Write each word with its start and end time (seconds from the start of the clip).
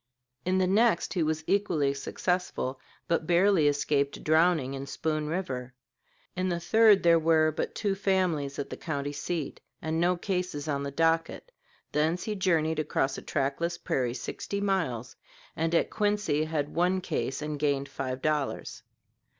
In 0.45 0.57
the 0.57 0.65
next 0.65 1.13
he 1.13 1.21
was 1.21 1.43
equally 1.45 1.93
successful, 1.93 2.79
but 3.07 3.27
barely 3.27 3.67
escaped 3.67 4.23
drowning 4.23 4.73
in 4.73 4.87
Spoon 4.87 5.27
River. 5.27 5.75
In 6.35 6.49
the 6.49 6.59
third 6.59 7.03
there 7.03 7.19
were 7.19 7.51
but 7.51 7.75
two 7.75 7.93
families 7.93 8.57
at 8.57 8.71
the 8.71 8.77
county 8.77 9.11
seat, 9.11 9.61
and 9.79 10.01
no 10.01 10.17
cases 10.17 10.67
on 10.67 10.81
the 10.81 10.89
docket. 10.89 11.51
Thence 11.91 12.23
he 12.23 12.33
journeyed 12.33 12.79
across 12.79 13.15
a 13.19 13.21
trackless 13.21 13.77
prairie 13.77 14.15
sixty 14.15 14.59
miles, 14.59 15.15
and 15.55 15.75
at 15.75 15.91
Quincy 15.91 16.45
had 16.45 16.73
one 16.73 16.99
case 16.99 17.39
and 17.39 17.59
gained 17.59 17.87
five 17.87 18.23
dollars. 18.23 18.81